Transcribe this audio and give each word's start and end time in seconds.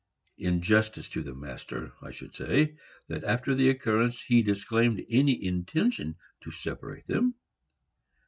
In 0.39 0.63
justice 0.63 1.09
to 1.09 1.21
the 1.21 1.35
master, 1.35 1.93
I 2.01 2.09
should 2.09 2.33
say, 2.33 2.75
that 3.07 3.23
after 3.23 3.53
the 3.53 3.69
occurrence 3.69 4.19
he 4.19 4.41
disclaimed 4.41 5.05
any 5.11 5.45
intention 5.45 6.15
to 6.41 6.49
separate 6.49 7.05
them. 7.05 7.35